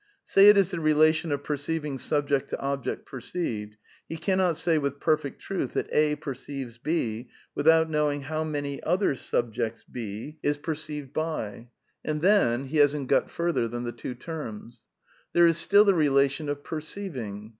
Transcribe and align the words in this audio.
Say 0.23 0.49
it 0.49 0.57
is 0.57 0.71
the 0.71 0.79
relation 0.79 1.31
of 1.31 1.43
perceiving 1.43 1.99
subject 1.99 2.49
to 2.49 2.59
object 2.59 3.05
perceived, 3.05 3.77
he 4.09 4.17
cannot 4.17 4.57
say 4.57 4.79
with 4.79 4.99
perfect 4.99 5.39
truth 5.39 5.73
that 5.73 5.89
A 5.93 6.15
perceives 6.15 6.79
B 6.79 7.29
without 7.53 7.87
knowing 7.87 8.21
how 8.23 8.43
many 8.43 8.81
other 8.81 9.13
subjects 9.13 9.83
B 9.83 10.39
is 10.41 10.57
198 10.57 11.03
A 11.03 11.05
DEFENCE 11.05 11.13
OF 11.13 11.23
IDEALISM 11.23 11.61
perceived 11.61 11.67
hj. 11.67 11.69
And 12.03 12.21
then 12.23 12.67
he 12.69 12.77
hasn't 12.77 13.09
got 13.09 13.29
further 13.29 13.67
than 13.67 13.83
the 13.83 13.91
two 13.91 14.15
terms. 14.15 14.85
There 15.33 15.45
is 15.45 15.57
still 15.59 15.85
the 15.85 15.93
relation 15.93 16.49
of 16.49 16.63
perceiving. 16.63 17.49